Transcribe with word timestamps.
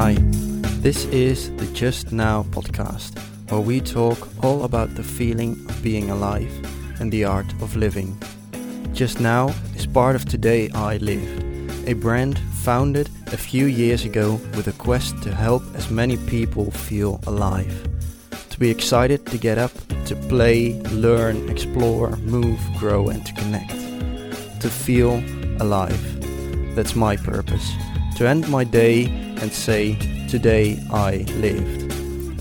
Hi, 0.00 0.14
this 0.80 1.06
is 1.06 1.50
the 1.56 1.66
Just 1.72 2.12
Now 2.12 2.44
podcast, 2.52 3.18
where 3.50 3.60
we 3.60 3.80
talk 3.80 4.28
all 4.44 4.62
about 4.62 4.94
the 4.94 5.02
feeling 5.02 5.58
of 5.68 5.82
being 5.82 6.08
alive 6.08 6.52
and 7.00 7.10
the 7.10 7.24
art 7.24 7.52
of 7.54 7.74
living. 7.74 8.16
Just 8.92 9.18
Now 9.18 9.48
is 9.74 9.88
part 9.88 10.14
of 10.14 10.24
Today 10.24 10.70
I 10.72 10.98
Lived, 10.98 11.42
a 11.88 11.94
brand 11.94 12.38
founded 12.62 13.10
a 13.32 13.36
few 13.36 13.66
years 13.66 14.04
ago 14.04 14.34
with 14.54 14.68
a 14.68 14.72
quest 14.74 15.20
to 15.24 15.34
help 15.34 15.64
as 15.74 15.90
many 15.90 16.16
people 16.28 16.70
feel 16.70 17.20
alive. 17.26 17.88
To 18.50 18.58
be 18.60 18.70
excited 18.70 19.26
to 19.26 19.36
get 19.36 19.58
up, 19.58 19.72
to 20.06 20.14
play, 20.28 20.80
learn, 20.92 21.48
explore, 21.48 22.10
move, 22.18 22.60
grow, 22.78 23.08
and 23.08 23.26
to 23.26 23.32
connect. 23.32 23.72
To 24.60 24.70
feel 24.70 25.20
alive. 25.60 26.00
That's 26.76 26.94
my 26.94 27.16
purpose. 27.16 27.68
To 28.18 28.28
end 28.28 28.48
my 28.48 28.62
day 28.62 29.27
and 29.40 29.52
say, 29.52 29.94
Today 30.28 30.82
I 30.90 31.18
lived. 31.36 31.92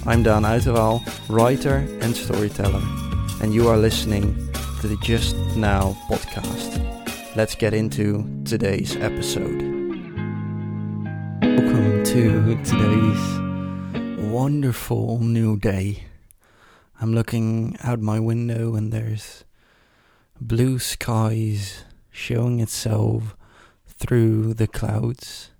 I'm 0.08 0.24
Dan 0.24 0.44
Uiterwaal, 0.44 1.02
writer 1.30 1.88
and 2.02 2.16
storyteller, 2.16 2.82
and 3.42 3.54
you 3.54 3.68
are 3.68 3.78
listening 3.78 4.36
to 4.82 4.88
the 4.88 4.98
Just 5.02 5.36
Now 5.56 5.98
podcast. 6.10 6.84
Let's 7.36 7.56
get 7.56 7.74
into 7.74 8.26
today's 8.46 8.96
episode. 8.98 9.62
Welcome 11.42 12.04
to 12.04 12.64
today's 12.64 14.30
wonderful 14.32 15.20
new 15.20 15.58
day. 15.58 16.06
I'm 17.00 17.14
looking 17.14 17.78
out 17.84 18.00
my 18.00 18.20
window 18.20 18.76
and 18.76 18.92
there's 18.92 19.44
blue 20.42 20.80
skies 20.80 21.84
showing 22.12 22.60
itself 22.60 23.36
through 23.88 24.54
the 24.56 24.68
clouds, 24.68 25.52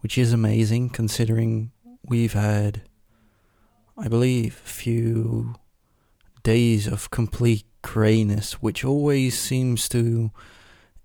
which 0.00 0.16
is 0.18 0.32
amazing 0.32 0.90
considering 0.90 1.72
we've 2.04 2.32
had, 2.32 2.82
I 3.96 4.08
believe, 4.08 4.62
a 4.64 4.68
few 4.68 5.54
days 6.42 6.86
of 6.86 7.10
complete 7.10 7.66
grayness, 7.82 8.54
which 8.54 8.84
always 8.84 9.38
seems 9.38 9.88
to 9.90 10.30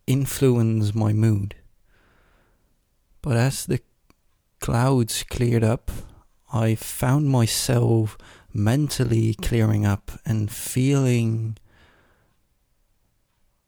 influence 0.07 0.93
my 0.93 1.13
mood. 1.13 1.55
But 3.21 3.37
as 3.37 3.65
the 3.65 3.81
clouds 4.59 5.23
cleared 5.23 5.63
up, 5.63 5.91
I 6.51 6.75
found 6.75 7.29
myself 7.29 8.17
mentally 8.53 9.33
clearing 9.33 9.85
up 9.85 10.11
and 10.25 10.51
feeling 10.51 11.57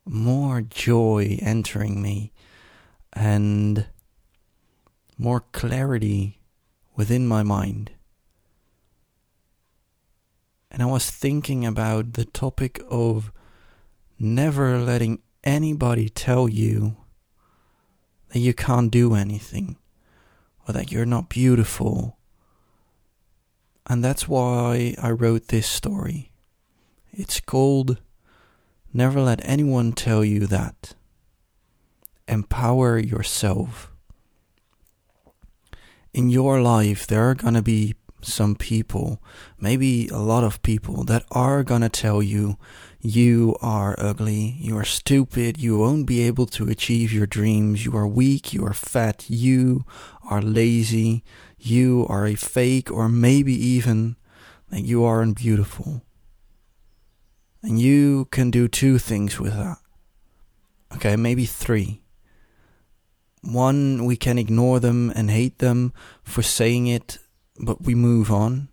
more 0.04 0.60
joy 0.60 1.38
entering 1.42 2.00
me 2.00 2.32
and 3.12 3.86
more 5.18 5.40
clarity 5.52 6.40
within 6.94 7.26
my 7.26 7.42
mind. 7.42 7.92
And 10.70 10.82
I 10.82 10.86
was 10.86 11.10
thinking 11.10 11.64
about 11.64 12.14
the 12.14 12.24
topic 12.24 12.82
of 12.90 13.32
never 14.18 14.78
letting 14.78 15.22
anybody 15.44 16.08
tell 16.08 16.48
you 16.48 16.96
that 18.30 18.40
you 18.40 18.52
can't 18.52 18.90
do 18.90 19.14
anything 19.14 19.76
or 20.66 20.74
that 20.74 20.90
you're 20.90 21.06
not 21.06 21.28
beautiful. 21.28 22.18
And 23.86 24.04
that's 24.04 24.28
why 24.28 24.94
I 25.00 25.10
wrote 25.12 25.48
this 25.48 25.66
story. 25.66 26.32
It's 27.12 27.40
called 27.40 28.02
Never 28.92 29.20
Let 29.20 29.40
Anyone 29.48 29.92
Tell 29.92 30.24
You 30.24 30.46
That. 30.46 30.94
Empower 32.26 32.98
yourself. 32.98 33.90
In 36.16 36.30
your 36.30 36.62
life, 36.62 37.06
there 37.06 37.28
are 37.28 37.34
gonna 37.34 37.60
be 37.60 37.94
some 38.22 38.54
people, 38.54 39.22
maybe 39.60 40.08
a 40.08 40.16
lot 40.16 40.44
of 40.44 40.62
people, 40.62 41.04
that 41.04 41.26
are 41.30 41.62
gonna 41.62 41.90
tell 41.90 42.22
you 42.22 42.56
you 43.02 43.54
are 43.60 43.94
ugly, 43.98 44.56
you 44.58 44.78
are 44.78 44.84
stupid, 44.84 45.58
you 45.58 45.76
won't 45.76 46.06
be 46.06 46.22
able 46.22 46.46
to 46.46 46.70
achieve 46.70 47.12
your 47.12 47.26
dreams, 47.26 47.84
you 47.84 47.94
are 47.94 48.08
weak, 48.08 48.54
you 48.54 48.64
are 48.64 48.72
fat, 48.72 49.28
you 49.28 49.84
are 50.30 50.40
lazy, 50.40 51.22
you 51.58 52.06
are 52.08 52.26
a 52.26 52.34
fake, 52.34 52.90
or 52.90 53.10
maybe 53.10 53.52
even 53.52 54.16
that 54.70 54.86
you 54.86 55.04
are 55.04 55.20
unbeautiful. 55.20 56.00
And 57.62 57.78
you 57.78 58.24
can 58.30 58.50
do 58.50 58.68
two 58.68 58.96
things 58.96 59.38
with 59.38 59.52
that. 59.52 59.76
Okay, 60.94 61.14
maybe 61.14 61.44
three. 61.44 62.05
One, 63.46 64.04
we 64.04 64.16
can 64.16 64.38
ignore 64.38 64.80
them 64.80 65.12
and 65.14 65.30
hate 65.30 65.58
them 65.58 65.92
for 66.24 66.42
saying 66.42 66.88
it, 66.88 67.18
but 67.60 67.82
we 67.82 67.94
move 67.94 68.30
on. 68.32 68.68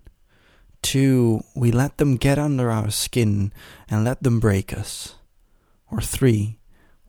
Two, 0.82 1.44
we 1.56 1.72
let 1.72 1.98
them 1.98 2.18
get 2.18 2.40
under 2.40 2.72
our 2.72 2.90
skin 2.90 3.54
and 3.88 4.04
let 4.04 4.24
them 4.24 4.40
break 4.40 4.74
us. 4.74 5.14
Or 5.92 6.02
three, 6.02 6.58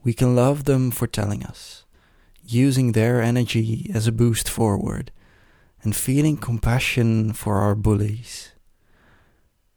we 0.02 0.12
can 0.12 0.36
love 0.36 0.64
them 0.64 0.90
for 0.90 1.06
telling 1.06 1.42
us, 1.42 1.86
using 2.44 2.92
their 2.92 3.22
energy 3.22 3.90
as 3.94 4.06
a 4.06 4.12
boost 4.12 4.46
forward, 4.46 5.10
and 5.82 5.96
feeling 5.96 6.36
compassion 6.36 7.32
for 7.32 7.56
our 7.56 7.74
bullies. 7.74 8.52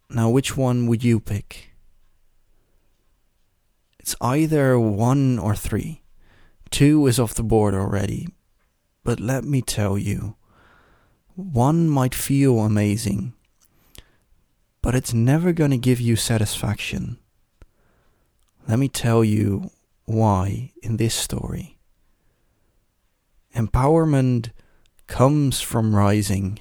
Now, 0.09 0.29
which 0.29 0.57
one 0.57 0.87
would 0.87 1.05
you 1.05 1.21
pick? 1.21 1.71
It's 3.97 4.15
either 4.19 4.77
one 4.77 5.39
or 5.39 5.55
three. 5.55 6.01
Two 6.69 7.07
is 7.07 7.19
off 7.19 7.33
the 7.33 7.43
board 7.43 7.73
already. 7.73 8.27
But 9.03 9.19
let 9.19 9.43
me 9.43 9.61
tell 9.61 9.97
you, 9.97 10.35
one 11.35 11.87
might 11.87 12.15
feel 12.15 12.59
amazing, 12.59 13.33
but 14.81 14.95
it's 14.95 15.13
never 15.13 15.53
going 15.53 15.71
to 15.71 15.77
give 15.77 16.01
you 16.01 16.15
satisfaction. 16.15 17.17
Let 18.67 18.79
me 18.79 18.89
tell 18.89 19.23
you 19.23 19.71
why 20.05 20.71
in 20.81 20.97
this 20.97 21.15
story. 21.15 21.77
Empowerment 23.55 24.51
comes 25.07 25.61
from 25.61 25.95
rising. 25.95 26.59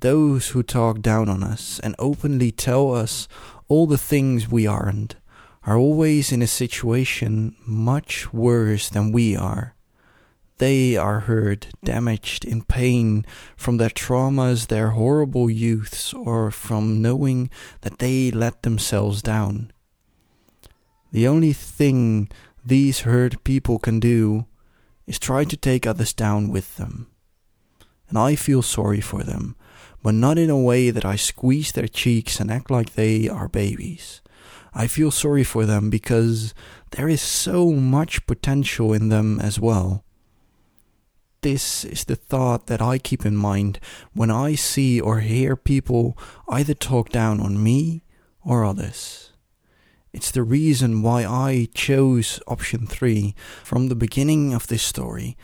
Those 0.00 0.48
who 0.48 0.62
talk 0.62 1.00
down 1.00 1.28
on 1.28 1.42
us 1.42 1.80
and 1.80 1.94
openly 1.98 2.50
tell 2.50 2.94
us 2.94 3.28
all 3.68 3.86
the 3.86 3.98
things 3.98 4.50
we 4.50 4.66
aren't 4.66 5.16
are 5.66 5.76
always 5.76 6.30
in 6.30 6.40
a 6.40 6.46
situation 6.46 7.56
much 7.66 8.32
worse 8.32 8.88
than 8.88 9.10
we 9.10 9.36
are. 9.36 9.74
They 10.58 10.96
are 10.96 11.20
hurt, 11.20 11.68
damaged, 11.84 12.44
in 12.44 12.62
pain 12.62 13.26
from 13.56 13.76
their 13.76 13.90
traumas, 13.90 14.68
their 14.68 14.90
horrible 14.90 15.50
youths, 15.50 16.14
or 16.14 16.50
from 16.50 17.02
knowing 17.02 17.50
that 17.82 17.98
they 17.98 18.30
let 18.30 18.62
themselves 18.62 19.20
down. 19.20 19.72
The 21.12 21.28
only 21.28 21.52
thing 21.52 22.30
these 22.64 23.00
hurt 23.00 23.44
people 23.44 23.78
can 23.78 24.00
do 24.00 24.46
is 25.06 25.18
try 25.18 25.44
to 25.44 25.56
take 25.56 25.86
others 25.86 26.14
down 26.14 26.48
with 26.48 26.76
them. 26.76 27.08
And 28.08 28.16
I 28.16 28.34
feel 28.34 28.62
sorry 28.62 29.00
for 29.00 29.24
them, 29.24 29.56
but 30.02 30.14
not 30.14 30.38
in 30.38 30.48
a 30.48 30.58
way 30.58 30.90
that 30.90 31.04
I 31.04 31.16
squeeze 31.16 31.72
their 31.72 31.88
cheeks 31.88 32.40
and 32.40 32.50
act 32.50 32.70
like 32.70 32.94
they 32.94 33.28
are 33.28 33.48
babies. 33.48 34.22
I 34.78 34.86
feel 34.88 35.10
sorry 35.10 35.42
for 35.42 35.64
them 35.64 35.88
because 35.88 36.52
there 36.90 37.08
is 37.08 37.22
so 37.22 37.72
much 37.72 38.26
potential 38.26 38.92
in 38.92 39.08
them 39.08 39.40
as 39.40 39.58
well. 39.58 40.04
This 41.40 41.82
is 41.82 42.04
the 42.04 42.14
thought 42.14 42.66
that 42.66 42.82
I 42.82 42.98
keep 42.98 43.24
in 43.24 43.36
mind 43.36 43.80
when 44.12 44.30
I 44.30 44.54
see 44.54 45.00
or 45.00 45.20
hear 45.20 45.56
people 45.56 46.18
either 46.46 46.74
talk 46.74 47.08
down 47.08 47.40
on 47.40 47.62
me 47.62 48.02
or 48.44 48.66
others. 48.66 49.32
It's 50.12 50.30
the 50.30 50.42
reason 50.42 51.00
why 51.00 51.24
I 51.24 51.68
chose 51.72 52.38
option 52.46 52.86
3 52.86 53.34
from 53.64 53.88
the 53.88 53.96
beginning 53.96 54.52
of 54.52 54.66
this 54.66 54.82
story 54.82 55.38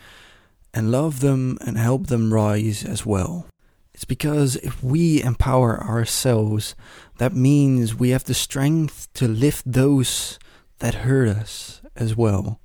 and 0.75 0.91
love 0.91 1.21
them 1.21 1.57
and 1.65 1.77
help 1.79 2.05
them 2.05 2.31
rise 2.31 2.85
as 2.85 3.03
well. 3.03 3.47
It's 3.93 4.05
because 4.05 4.55
if 4.57 4.83
we 4.83 5.21
empower 5.21 5.81
ourselves, 5.81 6.75
that 7.19 7.33
means 7.33 7.95
we 7.95 8.09
have 8.09 8.23
the 8.23 8.33
strength 8.33 9.07
to 9.13 9.27
lift 9.27 9.71
those 9.71 10.39
that 10.79 10.95
hurt 11.05 11.27
us 11.29 11.81
as 11.95 12.15
well. 12.15 12.59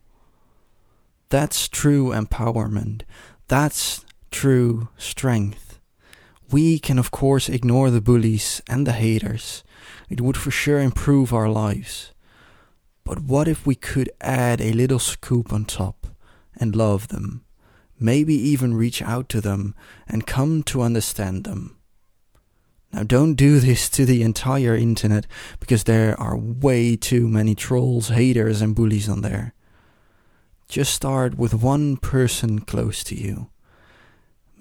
That's 1.28 1.68
true 1.68 2.12
empowerment. 2.12 3.02
That's 3.48 4.04
true 4.30 4.88
strength. 4.96 5.78
We 6.50 6.78
can, 6.78 6.98
of 6.98 7.10
course, 7.10 7.50
ignore 7.50 7.90
the 7.90 8.00
bullies 8.00 8.62
and 8.66 8.86
the 8.86 8.92
haters. 8.92 9.62
It 10.08 10.22
would 10.22 10.38
for 10.38 10.50
sure 10.50 10.80
improve 10.80 11.34
our 11.34 11.50
lives. 11.50 12.12
But 13.04 13.20
what 13.20 13.48
if 13.48 13.66
we 13.66 13.74
could 13.74 14.10
add 14.20 14.60
a 14.60 14.72
little 14.72 14.98
scoop 14.98 15.52
on 15.52 15.66
top 15.66 16.06
and 16.58 16.74
love 16.74 17.08
them? 17.08 17.44
Maybe 18.00 18.34
even 18.34 18.74
reach 18.74 19.02
out 19.02 19.28
to 19.30 19.40
them 19.40 19.74
and 20.06 20.26
come 20.26 20.62
to 20.64 20.82
understand 20.82 21.44
them. 21.44 21.76
Now, 22.92 23.02
don't 23.02 23.34
do 23.34 23.60
this 23.60 23.88
to 23.90 24.06
the 24.06 24.22
entire 24.22 24.74
internet 24.74 25.26
because 25.60 25.84
there 25.84 26.18
are 26.18 26.36
way 26.36 26.96
too 26.96 27.28
many 27.28 27.54
trolls, 27.54 28.08
haters, 28.08 28.62
and 28.62 28.74
bullies 28.74 29.08
on 29.08 29.20
there. 29.20 29.52
Just 30.68 30.94
start 30.94 31.36
with 31.36 31.54
one 31.54 31.96
person 31.96 32.60
close 32.60 33.04
to 33.04 33.14
you. 33.14 33.50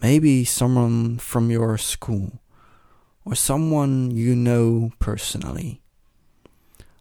Maybe 0.01 0.43
someone 0.45 1.17
from 1.17 1.49
your 1.49 1.77
school 1.77 2.41
or 3.25 3.35
someone 3.35 4.11
you 4.11 4.35
know 4.35 4.91
personally. 4.99 5.81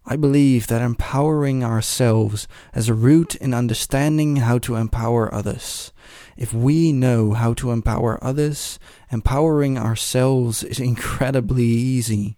I 0.09 0.15
believe 0.15 0.69
that 0.69 0.83
empowering 0.83 1.65
ourselves 1.65 2.47
has 2.75 2.89
a 2.89 2.95
root 2.95 3.35
in 3.35 3.53
understanding 3.53 4.37
how 4.37 4.59
to 4.59 4.77
empower 4.77 5.35
others. 5.35 5.93
If 6.37 6.55
we 6.55 6.93
know 6.93 7.33
how 7.33 7.55
to 7.55 7.73
empower 7.73 8.23
others, 8.23 8.79
empowering 9.11 9.77
ourselves 9.77 10.63
is 10.63 10.79
incredibly 10.93 11.65
easy. 11.65 12.37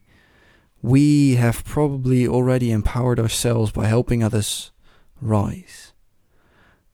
We 0.80 1.34
have 1.34 1.64
probably 1.64 2.26
already 2.26 2.70
empowered 2.70 3.20
ourselves 3.20 3.70
by 3.70 3.86
helping 3.86 4.22
others 4.22 4.70
rise. 5.20 5.92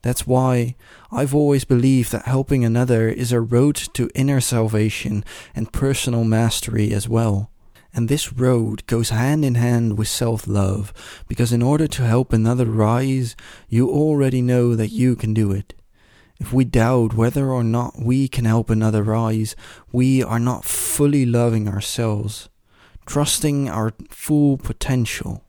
That's 0.02 0.26
why 0.26 0.74
I've 1.12 1.34
always 1.34 1.64
believed 1.64 2.10
that 2.12 2.24
helping 2.24 2.64
another 2.64 3.08
is 3.08 3.30
a 3.30 3.40
road 3.40 3.76
to 3.94 4.10
inner 4.14 4.40
salvation 4.40 5.24
and 5.54 5.72
personal 5.72 6.24
mastery 6.24 6.92
as 6.92 7.08
well. 7.08 7.50
And 7.94 8.08
this 8.08 8.32
road 8.32 8.84
goes 8.86 9.10
hand 9.10 9.44
in 9.44 9.54
hand 9.54 9.96
with 9.96 10.08
self 10.08 10.48
love, 10.48 10.92
because 11.28 11.52
in 11.52 11.62
order 11.62 11.86
to 11.86 12.02
help 12.02 12.32
another 12.32 12.66
rise, 12.66 13.36
you 13.68 13.88
already 13.88 14.42
know 14.42 14.74
that 14.74 14.90
you 14.90 15.14
can 15.14 15.32
do 15.32 15.52
it. 15.52 15.74
If 16.40 16.52
we 16.52 16.64
doubt 16.64 17.14
whether 17.14 17.50
or 17.50 17.62
not 17.62 18.02
we 18.02 18.26
can 18.26 18.46
help 18.46 18.68
another 18.68 19.04
rise, 19.04 19.54
we 19.92 20.24
are 20.24 20.40
not 20.40 20.64
fully 20.64 21.24
loving 21.24 21.68
ourselves, 21.68 22.48
trusting 23.06 23.68
our 23.68 23.92
full 24.10 24.58
potential. 24.58 25.44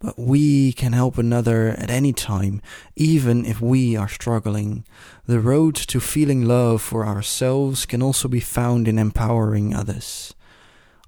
But 0.00 0.18
we 0.18 0.72
can 0.72 0.92
help 0.92 1.16
another 1.16 1.68
at 1.68 1.90
any 1.90 2.12
time, 2.12 2.60
even 2.96 3.46
if 3.46 3.60
we 3.60 3.96
are 3.96 4.08
struggling. 4.08 4.84
The 5.26 5.40
road 5.40 5.76
to 5.76 6.00
feeling 6.00 6.44
love 6.44 6.82
for 6.82 7.06
ourselves 7.06 7.86
can 7.86 8.02
also 8.02 8.26
be 8.28 8.40
found 8.40 8.88
in 8.88 8.98
empowering 8.98 9.72
others. 9.72 10.34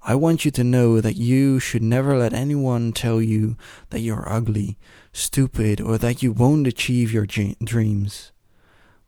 I 0.01 0.15
want 0.15 0.45
you 0.45 0.51
to 0.51 0.63
know 0.63 1.01
that 1.01 1.17
you 1.17 1.59
should 1.59 1.83
never 1.83 2.17
let 2.17 2.33
anyone 2.33 2.93
tell 2.93 3.21
you 3.21 3.57
that 3.89 3.99
you're 3.99 4.31
ugly, 4.31 4.77
stupid, 5.11 5.81
or 5.81 5.97
that 5.97 6.23
you 6.23 6.31
won't 6.31 6.67
achieve 6.67 7.11
your 7.11 7.25
dreams. 7.25 8.31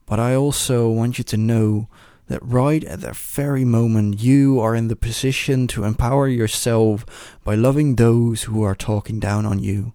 But 0.04 0.20
I 0.20 0.34
also 0.34 0.90
want 0.90 1.16
you 1.16 1.24
to 1.24 1.36
know 1.36 1.88
that 2.28 2.42
right 2.42 2.84
at 2.84 3.00
that 3.00 3.16
very 3.16 3.64
moment 3.64 4.20
you 4.20 4.60
are 4.60 4.74
in 4.74 4.88
the 4.88 4.96
position 4.96 5.66
to 5.68 5.84
empower 5.84 6.28
yourself 6.28 7.38
by 7.42 7.54
loving 7.54 7.96
those 7.96 8.44
who 8.44 8.62
are 8.62 8.74
talking 8.74 9.18
down 9.18 9.46
on 9.46 9.58
you. 9.58 9.94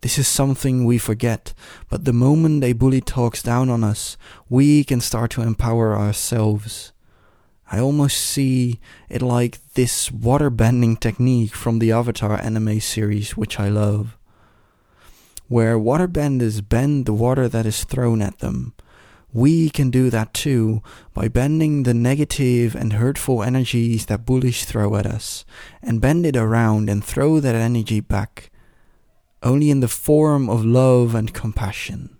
This 0.00 0.18
is 0.18 0.28
something 0.28 0.84
we 0.84 0.96
forget, 0.96 1.54
but 1.88 2.04
the 2.04 2.12
moment 2.12 2.64
a 2.64 2.72
bully 2.72 3.00
talks 3.00 3.42
down 3.42 3.68
on 3.68 3.82
us, 3.82 4.16
we 4.48 4.84
can 4.84 5.00
start 5.00 5.30
to 5.32 5.42
empower 5.42 5.96
ourselves. 5.96 6.92
I 7.70 7.78
almost 7.80 8.16
see 8.18 8.80
it 9.10 9.20
like 9.20 9.58
this 9.74 10.10
water 10.10 10.48
bending 10.48 10.96
technique 10.96 11.54
from 11.54 11.78
the 11.78 11.92
Avatar 11.92 12.40
anime 12.40 12.80
series, 12.80 13.36
which 13.36 13.60
I 13.60 13.68
love, 13.68 14.16
where 15.48 15.78
waterbenders 15.78 16.66
bend 16.66 17.06
the 17.06 17.12
water 17.12 17.48
that 17.48 17.66
is 17.66 17.84
thrown 17.84 18.22
at 18.22 18.38
them. 18.38 18.74
We 19.32 19.68
can 19.68 19.90
do 19.90 20.08
that 20.08 20.32
too 20.32 20.82
by 21.12 21.28
bending 21.28 21.82
the 21.82 21.92
negative 21.92 22.74
and 22.74 22.94
hurtful 22.94 23.42
energies 23.42 24.06
that 24.06 24.24
bullies 24.24 24.64
throw 24.64 24.96
at 24.96 25.04
us, 25.06 25.44
and 25.82 26.00
bend 26.00 26.24
it 26.24 26.36
around 26.36 26.88
and 26.88 27.04
throw 27.04 27.38
that 27.40 27.54
energy 27.54 28.00
back, 28.00 28.50
only 29.42 29.70
in 29.70 29.80
the 29.80 29.88
form 29.88 30.48
of 30.48 30.64
love 30.64 31.14
and 31.14 31.34
compassion. 31.34 32.17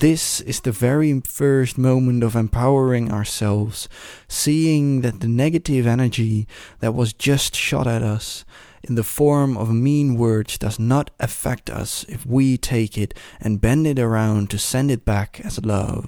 This 0.00 0.40
is 0.42 0.60
the 0.60 0.70
very 0.70 1.18
first 1.22 1.76
moment 1.76 2.22
of 2.22 2.36
empowering 2.36 3.10
ourselves, 3.10 3.88
seeing 4.28 5.00
that 5.00 5.18
the 5.18 5.26
negative 5.26 5.88
energy 5.88 6.46
that 6.78 6.94
was 6.94 7.12
just 7.12 7.56
shot 7.56 7.88
at 7.88 8.00
us 8.00 8.44
in 8.84 8.94
the 8.94 9.02
form 9.02 9.56
of 9.56 9.74
mean 9.74 10.14
words 10.14 10.56
does 10.56 10.78
not 10.78 11.10
affect 11.18 11.68
us 11.68 12.04
if 12.08 12.24
we 12.24 12.56
take 12.56 12.96
it 12.96 13.12
and 13.40 13.60
bend 13.60 13.88
it 13.88 13.98
around 13.98 14.50
to 14.50 14.56
send 14.56 14.92
it 14.92 15.04
back 15.04 15.40
as 15.44 15.64
love. 15.64 16.06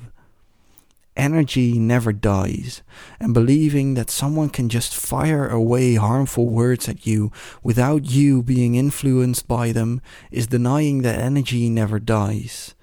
Energy 1.16 1.76
never 1.76 2.12
dies, 2.12 2.82
and 3.18 3.34
believing 3.34 3.94
that 3.94 4.08
someone 4.08 4.50
can 4.50 4.68
just 4.68 4.94
fire 4.94 5.48
away 5.48 5.96
harmful 5.96 6.46
words 6.46 6.88
at 6.88 7.08
you 7.08 7.32
without 7.64 8.08
you 8.08 8.40
being 8.40 8.76
influenced 8.76 9.48
by 9.48 9.72
them 9.72 10.00
is 10.30 10.46
denying 10.46 11.02
that 11.02 11.18
energy 11.18 11.68
never 11.68 11.98
dies. 11.98 12.76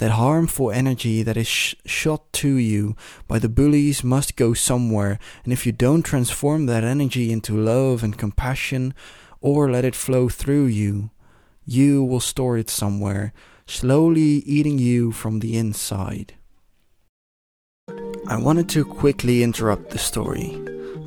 That 0.00 0.12
harmful 0.12 0.70
energy 0.70 1.22
that 1.22 1.36
is 1.36 1.46
sh- 1.46 1.74
shot 1.84 2.32
to 2.40 2.48
you 2.48 2.96
by 3.28 3.38
the 3.38 3.50
bullies 3.50 4.02
must 4.02 4.34
go 4.34 4.54
somewhere, 4.54 5.18
and 5.44 5.52
if 5.52 5.66
you 5.66 5.72
don't 5.72 6.02
transform 6.02 6.64
that 6.66 6.84
energy 6.84 7.30
into 7.30 7.54
love 7.54 8.02
and 8.02 8.16
compassion, 8.16 8.94
or 9.42 9.70
let 9.70 9.84
it 9.84 9.94
flow 9.94 10.30
through 10.30 10.66
you, 10.66 11.10
you 11.66 12.02
will 12.02 12.18
store 12.18 12.56
it 12.56 12.70
somewhere, 12.70 13.34
slowly 13.66 14.40
eating 14.46 14.78
you 14.78 15.12
from 15.12 15.40
the 15.40 15.58
inside. 15.58 16.32
I 18.26 18.38
wanted 18.38 18.70
to 18.70 18.86
quickly 18.86 19.42
interrupt 19.42 19.90
the 19.90 19.98
story 19.98 20.58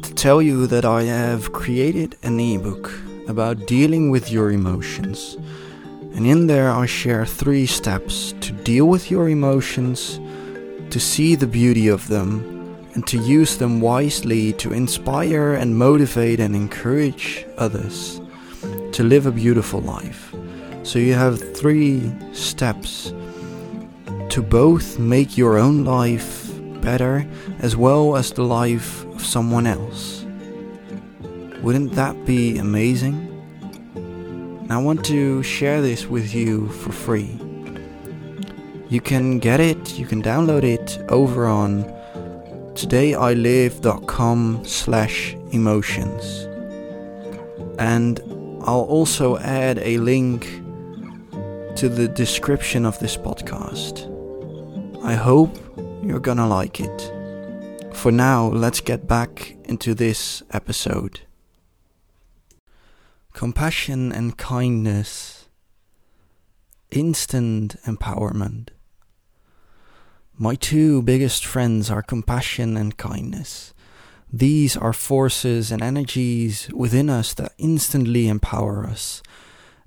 to 0.04 0.13
tell 0.13 0.40
you 0.40 0.68
that 0.68 0.86
I 0.86 1.01
have 1.01 1.51
created 1.51 2.16
an 2.22 2.40
ebook 2.40 2.94
about 3.28 3.66
dealing 3.66 4.12
with 4.12 4.30
your 4.30 4.51
emotions 4.51 5.36
and 6.15 6.27
in 6.27 6.48
there, 6.48 6.69
I 6.69 6.86
share 6.86 7.25
three 7.25 7.65
steps 7.65 8.33
to 8.42 8.51
deal 8.51 8.86
with 8.86 9.10
your 9.10 9.30
emotions, 9.30 10.19
to 10.92 11.00
see 11.00 11.36
the 11.36 11.48
beauty 11.48 11.88
of 11.88 12.07
them, 12.07 12.54
and 12.94 13.06
to 13.07 13.18
use 13.18 13.57
them 13.57 13.81
wisely 13.81 14.54
to 14.54 14.71
inspire 14.71 15.54
and 15.54 15.75
motivate 15.75 16.39
and 16.39 16.56
encourage 16.56 17.45
others 17.57 18.21
to 18.92 19.04
live 19.04 19.25
a 19.25 19.31
beautiful 19.31 19.81
life. 19.81 20.33
So 20.83 21.00
you 21.00 21.15
have 21.15 21.56
three 21.57 22.13
steps 22.31 23.12
to 24.30 24.44
both 24.44 25.00
make 25.00 25.36
your 25.38 25.57
own 25.57 25.83
life 25.83 26.51
better 26.81 27.25
as 27.59 27.75
well 27.75 28.16
as 28.16 28.31
the 28.31 28.44
life 28.44 29.04
of 29.06 29.25
someone 29.25 29.66
else. 29.66 30.25
Wouldn't 31.63 31.94
that 31.94 32.25
be 32.25 32.59
amazing? 32.59 33.32
I 34.73 34.77
want 34.77 35.05
to 35.05 35.43
share 35.43 35.81
this 35.81 36.07
with 36.07 36.33
you 36.33 36.68
for 36.69 36.92
free. 36.92 37.39
You 38.89 39.01
can 39.01 39.39
get 39.39 39.59
it, 39.59 39.99
you 39.99 40.06
can 40.06 40.21
download 40.21 40.63
it 40.63 40.99
over 41.09 41.45
on 41.45 41.83
todayilived.com 42.73 44.63
slash 44.65 45.35
emotions. 45.51 46.47
And 47.77 48.19
I'll 48.63 48.87
also 48.89 49.37
add 49.37 49.80
a 49.80 49.97
link 49.97 50.44
to 51.75 51.89
the 51.89 52.07
description 52.07 52.85
of 52.85 52.97
this 52.99 53.18
podcast. 53.18 54.09
I 55.03 55.15
hope 55.15 55.56
you're 56.03 56.19
gonna 56.19 56.47
like 56.47 56.80
it. 56.80 57.11
For 57.94 58.11
now, 58.11 58.47
let's 58.47 58.81
get 58.81 59.07
back 59.07 59.56
into 59.65 59.94
this 59.94 60.42
episode 60.51 61.21
compassion 63.33 64.11
and 64.11 64.37
kindness, 64.37 65.49
instant 66.92 67.75
empowerment. 67.85 68.69
My 70.37 70.56
two 70.56 71.02
biggest 71.02 71.45
friends 71.45 71.92
are 71.92 72.02
compassion 72.02 72.78
and 72.78 72.95
kindness. 72.95 73.73
These 74.31 74.78
are 74.78 74.94
forces 74.94 75.71
and 75.71 75.81
energies 75.81 76.69
within 76.73 77.09
us 77.09 77.33
that 77.35 77.54
instantly 77.57 78.28
empower 78.28 78.85
us 78.85 79.21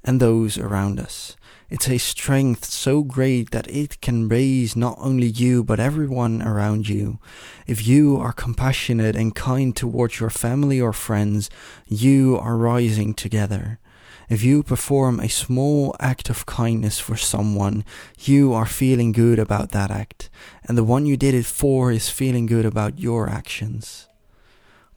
and 0.05 0.21
those 0.21 0.59
around 0.59 1.00
us. 1.00 1.37
It's 1.69 1.89
a 1.89 1.99
strength 1.99 2.65
so 2.65 3.03
great 3.03 3.51
that 3.51 3.69
it 3.69 4.01
can 4.01 4.29
raise 4.29 4.77
not 4.77 4.97
only 5.01 5.27
you 5.27 5.65
but 5.65 5.81
everyone 5.81 6.41
around 6.41 6.89
you. 6.89 7.19
If 7.67 7.85
you 7.89 8.19
are 8.19 8.33
compassionate 8.33 9.17
and 9.17 9.35
kind 9.35 9.75
towards 9.75 10.21
your 10.21 10.31
family 10.31 10.81
or 10.81 10.93
friends, 10.93 11.51
you 11.89 12.39
are 12.41 12.57
rising 12.57 13.15
together. 13.15 13.81
If 14.29 14.45
you 14.45 14.63
perform 14.63 15.19
a 15.19 15.29
small 15.29 15.97
act 15.99 16.31
of 16.31 16.47
kindness 16.47 17.01
for 17.01 17.17
someone, 17.17 17.85
you 18.21 18.53
are 18.53 18.67
feeling 18.67 19.11
good 19.11 19.41
about 19.41 19.73
that 19.73 19.91
act, 19.91 20.31
and 20.69 20.79
the 20.79 20.85
one 20.85 21.05
you 21.05 21.17
did 21.17 21.35
it 21.35 21.47
for 21.47 21.91
is 21.91 22.11
feeling 22.11 22.47
good 22.47 22.65
about 22.65 23.01
your 23.01 23.29
actions. 23.29 24.07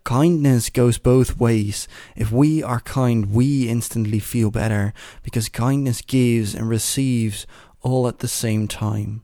Kindness 0.10 0.72
goes 0.72 0.98
both 0.98 1.38
ways. 1.38 1.88
If 2.16 2.32
we 2.32 2.64
are 2.64 2.80
kind, 2.80 3.32
we 3.32 3.70
instantly 3.70 4.18
feel 4.18 4.50
better 4.50 4.92
because 5.22 5.50
kindness 5.50 6.02
gives 6.02 6.56
and 6.56 6.68
receives 6.68 7.46
all 7.84 8.08
at 8.08 8.18
the 8.18 8.28
same 8.28 8.68
time. 8.68 9.24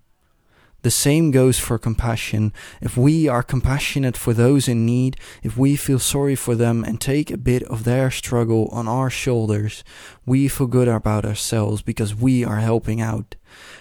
The 0.83 0.91
same 0.91 1.31
goes 1.31 1.57
for 1.57 1.79
compassion. 1.79 2.53
If 2.81 2.95
we 2.95 3.27
are 3.27 3.41
compassionate 3.41 4.15
for 4.15 4.31
those 4.31 4.67
in 4.67 4.85
need, 4.85 5.17
if 5.41 5.57
we 5.57 5.75
feel 5.75 5.97
sorry 5.97 6.35
for 6.35 6.53
them 6.53 6.83
and 6.83 7.01
take 7.01 7.31
a 7.31 7.37
bit 7.37 7.63
of 7.63 7.83
their 7.83 8.11
struggle 8.11 8.67
on 8.67 8.87
our 8.87 9.09
shoulders, 9.09 9.83
we 10.23 10.47
feel 10.47 10.67
good 10.67 10.87
about 10.87 11.25
ourselves 11.25 11.81
because 11.81 12.13
we 12.13 12.45
are 12.45 12.57
helping 12.57 13.01
out. 13.01 13.33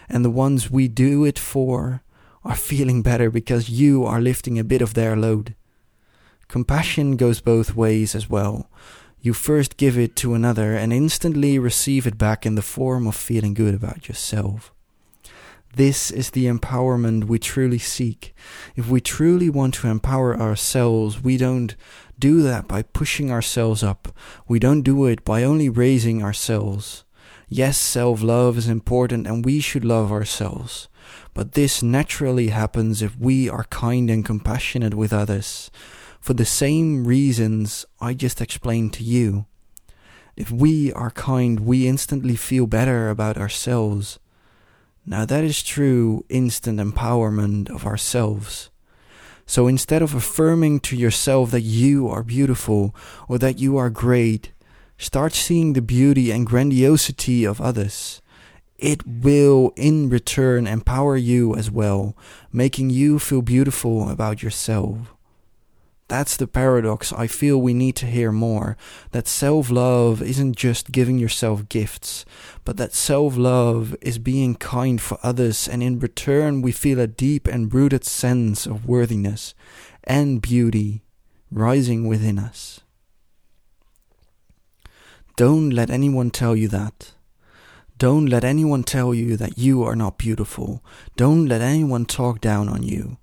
And 0.08 0.24
the 0.24 0.30
ones 0.30 0.70
we 0.70 0.88
do 0.88 1.26
it 1.26 1.38
for 1.38 2.02
are 2.44 2.56
feeling 2.56 3.02
better 3.02 3.30
because 3.30 3.68
you 3.68 4.06
are 4.06 4.22
lifting 4.22 4.58
a 4.58 4.64
bit 4.64 4.80
of 4.80 4.94
their 4.94 5.14
load. 5.16 5.54
Compassion 6.54 7.16
goes 7.16 7.40
both 7.40 7.74
ways 7.74 8.14
as 8.14 8.30
well. 8.30 8.70
You 9.20 9.32
first 9.32 9.76
give 9.76 9.98
it 9.98 10.14
to 10.14 10.34
another 10.34 10.76
and 10.76 10.92
instantly 10.92 11.58
receive 11.58 12.06
it 12.06 12.16
back 12.16 12.46
in 12.46 12.54
the 12.54 12.62
form 12.62 13.08
of 13.08 13.16
feeling 13.16 13.54
good 13.54 13.74
about 13.74 14.06
yourself. 14.06 14.72
This 15.74 16.12
is 16.12 16.30
the 16.30 16.46
empowerment 16.46 17.24
we 17.24 17.40
truly 17.40 17.80
seek. 17.80 18.36
If 18.76 18.88
we 18.88 19.00
truly 19.00 19.50
want 19.50 19.74
to 19.74 19.88
empower 19.88 20.40
ourselves, 20.40 21.20
we 21.20 21.36
don't 21.36 21.74
do 22.20 22.40
that 22.42 22.68
by 22.68 22.82
pushing 22.82 23.32
ourselves 23.32 23.82
up. 23.82 24.14
We 24.46 24.60
don't 24.60 24.82
do 24.82 25.06
it 25.06 25.24
by 25.24 25.42
only 25.42 25.68
raising 25.68 26.22
ourselves. 26.22 27.02
Yes, 27.48 27.76
self 27.76 28.22
love 28.22 28.58
is 28.58 28.68
important 28.68 29.26
and 29.26 29.44
we 29.44 29.58
should 29.58 29.84
love 29.84 30.12
ourselves. 30.12 30.88
But 31.34 31.54
this 31.54 31.82
naturally 31.82 32.50
happens 32.50 33.02
if 33.02 33.18
we 33.18 33.48
are 33.48 33.64
kind 33.70 34.08
and 34.08 34.24
compassionate 34.24 34.94
with 34.94 35.12
others 35.12 35.72
for 36.24 36.32
the 36.32 36.46
same 36.46 37.06
reasons 37.06 37.84
I 38.00 38.14
just 38.14 38.40
explained 38.40 38.94
to 38.94 39.04
you. 39.04 39.44
If 40.36 40.50
we 40.50 40.90
are 40.94 41.10
kind, 41.10 41.60
we 41.60 41.86
instantly 41.86 42.34
feel 42.34 42.66
better 42.66 43.10
about 43.10 43.36
ourselves. 43.36 44.18
Now, 45.04 45.26
that 45.26 45.44
is 45.44 45.62
true 45.62 46.24
instant 46.30 46.80
empowerment 46.80 47.68
of 47.68 47.84
ourselves. 47.84 48.70
So 49.44 49.66
instead 49.66 50.00
of 50.00 50.14
affirming 50.14 50.80
to 50.88 50.96
yourself 50.96 51.50
that 51.50 51.60
you 51.60 52.08
are 52.08 52.22
beautiful 52.22 52.96
or 53.28 53.36
that 53.36 53.58
you 53.58 53.76
are 53.76 53.90
great, 53.90 54.50
start 54.96 55.34
seeing 55.34 55.74
the 55.74 55.82
beauty 55.82 56.30
and 56.30 56.46
grandiosity 56.46 57.44
of 57.44 57.60
others. 57.60 58.22
It 58.78 59.06
will 59.06 59.74
in 59.76 60.08
return 60.08 60.66
empower 60.66 61.18
you 61.18 61.54
as 61.54 61.70
well, 61.70 62.16
making 62.50 62.88
you 62.88 63.18
feel 63.18 63.42
beautiful 63.42 64.08
about 64.08 64.42
yourself. 64.42 65.13
That's 66.14 66.36
the 66.36 66.46
paradox 66.46 67.12
I 67.12 67.26
feel 67.26 67.60
we 67.60 67.74
need 67.74 67.96
to 67.96 68.06
hear 68.06 68.30
more. 68.30 68.76
That 69.10 69.26
self 69.26 69.68
love 69.68 70.22
isn't 70.22 70.54
just 70.54 70.92
giving 70.92 71.18
yourself 71.18 71.68
gifts, 71.68 72.24
but 72.64 72.76
that 72.76 72.94
self 72.94 73.36
love 73.36 73.96
is 74.00 74.20
being 74.20 74.54
kind 74.54 75.00
for 75.00 75.18
others, 75.24 75.66
and 75.66 75.82
in 75.82 75.98
return, 75.98 76.62
we 76.62 76.70
feel 76.70 77.00
a 77.00 77.08
deep 77.08 77.48
and 77.48 77.74
rooted 77.74 78.04
sense 78.04 78.64
of 78.64 78.86
worthiness 78.86 79.56
and 80.04 80.40
beauty 80.40 81.02
rising 81.50 82.06
within 82.06 82.38
us. 82.38 82.78
Don't 85.36 85.70
let 85.70 85.90
anyone 85.90 86.30
tell 86.30 86.54
you 86.54 86.68
that. 86.68 87.10
Don't 87.98 88.26
let 88.26 88.44
anyone 88.44 88.84
tell 88.84 89.12
you 89.12 89.36
that 89.36 89.58
you 89.58 89.82
are 89.82 89.96
not 89.96 90.18
beautiful. 90.18 90.80
Don't 91.16 91.46
let 91.46 91.60
anyone 91.60 92.06
talk 92.06 92.40
down 92.40 92.68
on 92.68 92.84
you. 92.84 93.18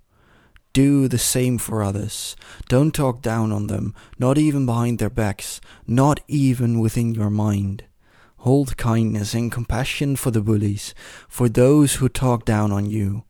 Do 0.72 1.06
the 1.06 1.18
same 1.18 1.58
for 1.58 1.82
others. 1.82 2.34
Don't 2.68 2.94
talk 2.94 3.20
down 3.20 3.52
on 3.52 3.66
them, 3.66 3.94
not 4.18 4.38
even 4.38 4.64
behind 4.64 4.98
their 4.98 5.10
backs, 5.10 5.60
not 5.86 6.20
even 6.28 6.80
within 6.80 7.14
your 7.14 7.30
mind. 7.30 7.84
Hold 8.38 8.76
kindness 8.76 9.34
and 9.34 9.52
compassion 9.52 10.16
for 10.16 10.30
the 10.30 10.40
bullies, 10.40 10.94
for 11.28 11.48
those 11.48 11.96
who 11.96 12.08
talk 12.08 12.44
down 12.44 12.72
on 12.72 12.86
you. 12.86 13.24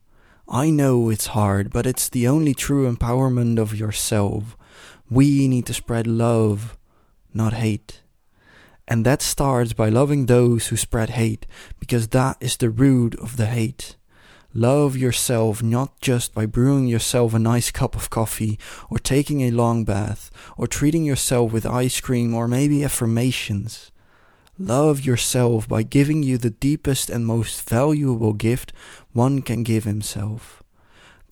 I 0.47 0.69
know 0.69 1.09
it's 1.09 1.27
hard, 1.27 1.71
but 1.71 1.85
it's 1.85 2.09
the 2.09 2.27
only 2.27 2.53
true 2.53 2.91
empowerment 2.91 3.59
of 3.59 3.77
yourself. 3.77 4.57
We 5.09 5.47
need 5.47 5.65
to 5.67 5.73
spread 5.73 6.07
love, 6.07 6.77
not 7.33 7.53
hate. 7.53 8.01
And 8.87 9.05
that 9.05 9.21
starts 9.21 9.73
by 9.73 9.89
loving 9.89 10.25
those 10.25 10.67
who 10.67 10.77
spread 10.77 11.11
hate, 11.11 11.45
because 11.79 12.07
that 12.09 12.37
is 12.39 12.57
the 12.57 12.69
root 12.69 13.15
of 13.19 13.37
the 13.37 13.45
hate. 13.45 13.97
Love 14.55 14.95
yourself 14.95 15.63
not 15.63 15.99
just 15.99 16.31
by 16.31 16.45
brewing 16.45 16.85
yourself 16.85 17.33
a 17.33 17.39
nice 17.39 17.71
cup 17.71 17.95
of 17.95 18.11
coffee, 18.11 18.59
or 18.87 18.99
taking 18.99 19.41
a 19.41 19.49
long 19.49 19.83
bath, 19.83 20.29
or 20.55 20.67
treating 20.67 21.03
yourself 21.03 21.51
with 21.51 21.65
ice 21.65 21.99
cream, 21.99 22.35
or 22.35 22.47
maybe 22.47 22.83
affirmations. 22.83 23.91
Love 24.59 25.03
yourself 25.03 25.67
by 25.67 25.81
giving 25.81 26.21
you 26.21 26.37
the 26.37 26.51
deepest 26.51 27.09
and 27.09 27.25
most 27.25 27.67
valuable 27.67 28.33
gift 28.33 28.71
one 29.11 29.41
can 29.41 29.63
give 29.63 29.85
himself. 29.85 30.61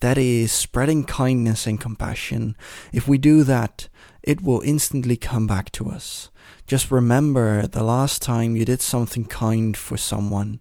That 0.00 0.18
is, 0.18 0.50
spreading 0.50 1.04
kindness 1.04 1.64
and 1.64 1.80
compassion. 1.80 2.56
If 2.92 3.06
we 3.06 3.18
do 3.18 3.44
that, 3.44 3.88
it 4.24 4.42
will 4.42 4.62
instantly 4.62 5.16
come 5.16 5.46
back 5.46 5.70
to 5.72 5.88
us. 5.88 6.30
Just 6.66 6.90
remember 6.90 7.68
the 7.68 7.84
last 7.84 8.20
time 8.20 8.56
you 8.56 8.64
did 8.64 8.80
something 8.80 9.26
kind 9.26 9.76
for 9.76 9.96
someone 9.96 10.58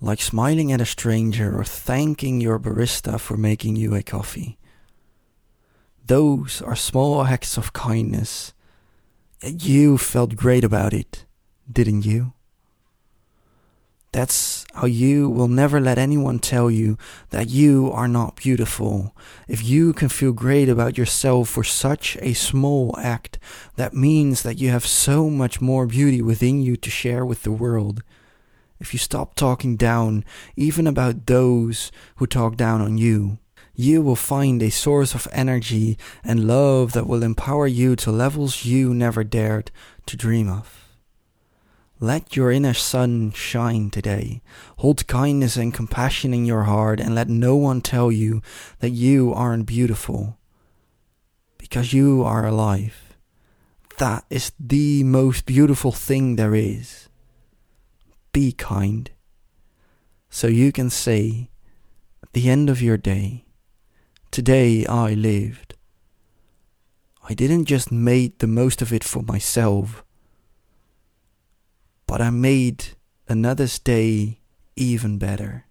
like 0.00 0.20
smiling 0.20 0.72
at 0.72 0.80
a 0.80 0.86
stranger 0.86 1.58
or 1.58 1.64
thanking 1.64 2.40
your 2.40 2.58
barista 2.58 3.18
for 3.18 3.36
making 3.36 3.76
you 3.76 3.94
a 3.94 4.02
coffee. 4.02 4.58
Those 6.06 6.62
are 6.62 6.76
small 6.76 7.24
acts 7.24 7.56
of 7.56 7.72
kindness. 7.72 8.54
You 9.42 9.98
felt 9.98 10.36
great 10.36 10.64
about 10.64 10.92
it, 10.94 11.26
didn't 11.70 12.06
you? 12.06 12.32
That's 14.12 14.64
how 14.72 14.86
you 14.86 15.28
will 15.28 15.48
never 15.48 15.80
let 15.80 15.98
anyone 15.98 16.38
tell 16.38 16.70
you 16.70 16.96
that 17.28 17.50
you 17.50 17.92
are 17.92 18.08
not 18.08 18.36
beautiful. 18.36 19.14
If 19.48 19.62
you 19.62 19.92
can 19.92 20.08
feel 20.08 20.32
great 20.32 20.68
about 20.70 20.96
yourself 20.96 21.50
for 21.50 21.62
such 21.62 22.16
a 22.22 22.32
small 22.32 22.94
act, 22.98 23.38
that 23.76 23.92
means 23.92 24.42
that 24.42 24.58
you 24.58 24.70
have 24.70 24.86
so 24.86 25.28
much 25.28 25.60
more 25.60 25.86
beauty 25.86 26.22
within 26.22 26.62
you 26.62 26.76
to 26.76 26.90
share 26.90 27.24
with 27.24 27.42
the 27.42 27.52
world 27.52 28.02
if 28.80 28.92
you 28.92 28.98
stop 28.98 29.34
talking 29.34 29.76
down 29.76 30.24
even 30.56 30.86
about 30.86 31.26
those 31.26 31.90
who 32.16 32.26
talk 32.26 32.56
down 32.56 32.80
on 32.80 32.98
you, 32.98 33.38
you 33.74 34.02
will 34.02 34.16
find 34.16 34.62
a 34.62 34.70
source 34.70 35.14
of 35.14 35.28
energy 35.32 35.96
and 36.24 36.46
love 36.46 36.92
that 36.92 37.06
will 37.06 37.22
empower 37.22 37.66
you 37.66 37.94
to 37.96 38.10
levels 38.10 38.64
you 38.64 38.92
never 38.92 39.22
dared 39.22 39.70
to 40.06 40.16
dream 40.16 40.48
of. 40.48 40.84
Let 42.00 42.36
your 42.36 42.52
inner 42.52 42.74
sun 42.74 43.32
shine 43.32 43.90
today. 43.90 44.40
Hold 44.78 45.06
kindness 45.08 45.56
and 45.56 45.74
compassion 45.74 46.32
in 46.32 46.44
your 46.44 46.64
heart 46.64 47.00
and 47.00 47.14
let 47.14 47.28
no 47.28 47.56
one 47.56 47.80
tell 47.80 48.12
you 48.12 48.40
that 48.78 48.90
you 48.90 49.32
aren't 49.34 49.66
beautiful. 49.66 50.38
Because 51.56 51.92
you 51.92 52.22
are 52.22 52.46
alive. 52.46 53.16
That 53.98 54.24
is 54.30 54.52
the 54.60 55.02
most 55.02 55.44
beautiful 55.44 55.90
thing 55.90 56.36
there 56.36 56.54
is 56.54 57.07
be 58.32 58.52
kind. 58.52 59.10
So 60.30 60.46
you 60.46 60.72
can 60.72 60.90
say, 60.90 61.50
at 62.22 62.32
the 62.32 62.48
end 62.48 62.68
of 62.68 62.82
your 62.82 62.96
day, 62.96 63.44
today 64.30 64.84
I 64.86 65.14
lived. 65.14 65.74
I 67.28 67.34
didn't 67.34 67.66
just 67.66 67.92
make 67.92 68.38
the 68.38 68.46
most 68.46 68.80
of 68.82 68.92
it 68.92 69.04
for 69.04 69.22
myself, 69.22 70.04
but 72.06 72.20
I 72.20 72.30
made 72.30 72.96
another's 73.28 73.78
day 73.78 74.40
even 74.76 75.18
better. 75.18 75.66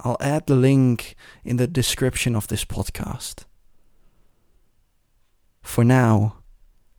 I'll 0.00 0.16
add 0.20 0.48
the 0.48 0.56
link 0.56 1.14
in 1.44 1.58
the 1.58 1.68
description 1.68 2.34
of 2.34 2.48
this 2.48 2.64
podcast. 2.64 3.44
For 5.62 5.84
now, 5.84 6.38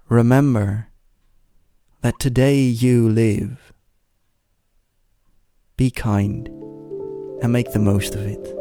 remember 0.10 0.88
that 2.02 2.20
today 2.20 2.60
you 2.60 3.10
live. 3.10 3.72
be 5.82 5.90
kind, 5.90 6.48
and 7.42 7.52
make 7.52 7.72
the 7.72 7.80
most 7.80 8.14
of 8.14 8.22
it. 8.22 8.61